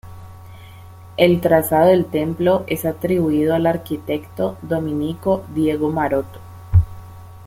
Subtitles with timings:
[1.15, 6.39] El trazado del templo es atribuido al arquitecto dominico Diego Maroto.